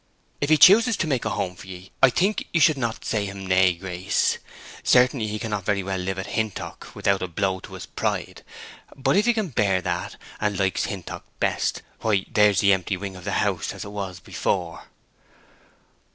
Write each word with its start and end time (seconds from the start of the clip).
If 0.39 0.49
he 0.49 0.57
chooses 0.57 0.97
to 0.97 1.05
make 1.05 1.25
a 1.25 1.29
home 1.29 1.55
for 1.55 1.67
ye 1.67 1.91
I 2.01 2.09
think 2.09 2.47
you 2.53 2.59
should 2.59 2.75
not 2.75 3.05
say 3.05 3.27
him 3.27 3.45
nay, 3.45 3.73
Grace. 3.73 4.39
Certainly 4.81 5.27
he 5.27 5.37
cannot 5.37 5.63
very 5.63 5.83
well 5.83 5.99
live 5.99 6.17
at 6.17 6.25
Hintock 6.33 6.89
without 6.95 7.21
a 7.21 7.27
blow 7.27 7.59
to 7.59 7.75
his 7.75 7.85
pride; 7.85 8.41
but 8.95 9.15
if 9.15 9.27
he 9.27 9.33
can 9.35 9.49
bear 9.49 9.79
that, 9.79 10.15
and 10.39 10.57
likes 10.57 10.85
Hintock 10.85 11.25
best, 11.39 11.83
why, 11.99 12.25
there's 12.33 12.61
the 12.61 12.73
empty 12.73 12.97
wing 12.97 13.15
of 13.15 13.25
the 13.25 13.33
house 13.45 13.73
as 13.75 13.85
it 13.85 13.91
was 13.91 14.19
before." 14.19 14.85